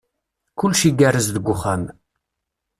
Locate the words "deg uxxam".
1.35-1.83